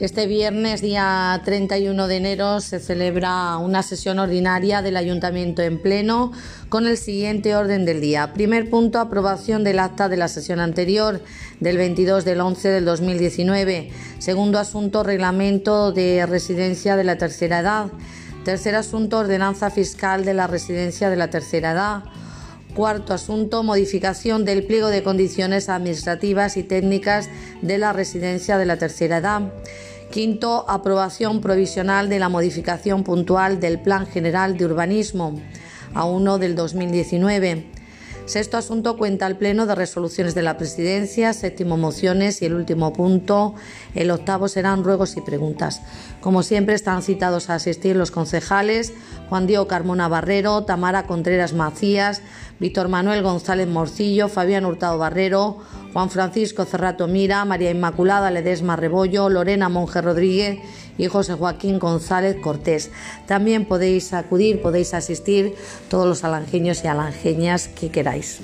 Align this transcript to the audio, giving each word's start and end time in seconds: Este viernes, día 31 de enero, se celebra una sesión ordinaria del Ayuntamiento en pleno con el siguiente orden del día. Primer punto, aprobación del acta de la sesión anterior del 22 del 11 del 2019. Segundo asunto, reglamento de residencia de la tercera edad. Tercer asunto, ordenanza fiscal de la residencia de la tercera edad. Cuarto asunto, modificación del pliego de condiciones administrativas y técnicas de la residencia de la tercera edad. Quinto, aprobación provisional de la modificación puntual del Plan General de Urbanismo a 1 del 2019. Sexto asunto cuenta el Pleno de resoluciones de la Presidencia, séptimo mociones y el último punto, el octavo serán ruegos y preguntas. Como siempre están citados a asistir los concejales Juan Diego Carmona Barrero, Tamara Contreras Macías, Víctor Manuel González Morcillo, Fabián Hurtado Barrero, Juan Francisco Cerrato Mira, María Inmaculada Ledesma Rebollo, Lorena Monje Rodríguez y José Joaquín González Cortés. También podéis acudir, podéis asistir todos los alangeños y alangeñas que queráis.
Este 0.00 0.28
viernes, 0.28 0.80
día 0.80 1.42
31 1.44 2.06
de 2.06 2.16
enero, 2.16 2.60
se 2.60 2.78
celebra 2.78 3.56
una 3.56 3.82
sesión 3.82 4.20
ordinaria 4.20 4.80
del 4.80 4.96
Ayuntamiento 4.96 5.60
en 5.60 5.82
pleno 5.82 6.30
con 6.68 6.86
el 6.86 6.96
siguiente 6.96 7.56
orden 7.56 7.84
del 7.84 8.00
día. 8.00 8.32
Primer 8.32 8.70
punto, 8.70 9.00
aprobación 9.00 9.64
del 9.64 9.80
acta 9.80 10.08
de 10.08 10.16
la 10.16 10.28
sesión 10.28 10.60
anterior 10.60 11.20
del 11.58 11.78
22 11.78 12.24
del 12.24 12.40
11 12.40 12.68
del 12.68 12.84
2019. 12.84 13.90
Segundo 14.20 14.60
asunto, 14.60 15.02
reglamento 15.02 15.90
de 15.90 16.24
residencia 16.26 16.94
de 16.94 17.02
la 17.02 17.18
tercera 17.18 17.58
edad. 17.58 17.86
Tercer 18.44 18.76
asunto, 18.76 19.18
ordenanza 19.18 19.68
fiscal 19.68 20.24
de 20.24 20.34
la 20.34 20.46
residencia 20.46 21.10
de 21.10 21.16
la 21.16 21.28
tercera 21.28 21.72
edad. 21.72 22.04
Cuarto 22.74 23.12
asunto, 23.12 23.62
modificación 23.62 24.44
del 24.44 24.64
pliego 24.64 24.88
de 24.88 25.02
condiciones 25.02 25.68
administrativas 25.68 26.56
y 26.56 26.62
técnicas 26.62 27.28
de 27.60 27.78
la 27.78 27.92
residencia 27.92 28.56
de 28.58 28.66
la 28.66 28.76
tercera 28.76 29.18
edad. 29.18 29.52
Quinto, 30.10 30.64
aprobación 30.68 31.40
provisional 31.40 32.08
de 32.08 32.18
la 32.18 32.28
modificación 32.28 33.04
puntual 33.04 33.60
del 33.60 33.80
Plan 33.80 34.06
General 34.06 34.56
de 34.56 34.64
Urbanismo 34.64 35.40
a 35.94 36.04
1 36.04 36.38
del 36.38 36.54
2019. 36.54 37.77
Sexto 38.28 38.58
asunto 38.58 38.98
cuenta 38.98 39.26
el 39.26 39.38
Pleno 39.38 39.64
de 39.64 39.74
resoluciones 39.74 40.34
de 40.34 40.42
la 40.42 40.58
Presidencia, 40.58 41.32
séptimo 41.32 41.78
mociones 41.78 42.42
y 42.42 42.44
el 42.44 42.52
último 42.52 42.92
punto, 42.92 43.54
el 43.94 44.10
octavo 44.10 44.48
serán 44.48 44.84
ruegos 44.84 45.16
y 45.16 45.22
preguntas. 45.22 45.80
Como 46.20 46.42
siempre 46.42 46.74
están 46.74 47.00
citados 47.02 47.48
a 47.48 47.54
asistir 47.54 47.96
los 47.96 48.10
concejales 48.10 48.92
Juan 49.30 49.46
Diego 49.46 49.66
Carmona 49.66 50.08
Barrero, 50.08 50.64
Tamara 50.64 51.04
Contreras 51.04 51.54
Macías, 51.54 52.20
Víctor 52.60 52.88
Manuel 52.88 53.22
González 53.22 53.66
Morcillo, 53.66 54.28
Fabián 54.28 54.66
Hurtado 54.66 54.98
Barrero, 54.98 55.60
Juan 55.94 56.10
Francisco 56.10 56.66
Cerrato 56.66 57.08
Mira, 57.08 57.46
María 57.46 57.70
Inmaculada 57.70 58.30
Ledesma 58.30 58.76
Rebollo, 58.76 59.30
Lorena 59.30 59.70
Monje 59.70 60.02
Rodríguez 60.02 60.58
y 60.98 61.06
José 61.06 61.34
Joaquín 61.34 61.78
González 61.78 62.36
Cortés. 62.42 62.90
También 63.26 63.64
podéis 63.64 64.12
acudir, 64.12 64.60
podéis 64.60 64.92
asistir 64.92 65.54
todos 65.88 66.06
los 66.06 66.24
alangeños 66.24 66.84
y 66.84 66.88
alangeñas 66.88 67.68
que 67.68 67.90
queráis. 67.90 68.40